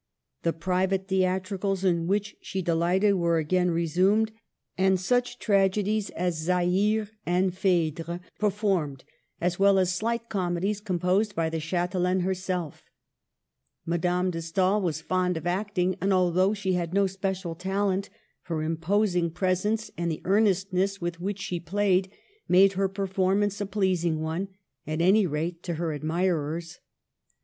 [0.41, 4.31] The private theatricals in which she delighted were again resumed,
[4.75, 8.39] and such tragedies as Zaire and 10 Digitized by VjOOQIC I46 MADAME DE STA$L Phkare
[8.39, 9.03] performed,
[9.39, 12.89] as well as slight comedies composed by the chitelaine herself.
[13.85, 18.09] Madame de Stael was fond of acting; and although she had no special talent,
[18.45, 22.09] her imposing presence, and the earnestness with which she played,
[22.47, 24.47] made her performance a pleasing one—
[24.87, 26.79] at any rate, to her admirers.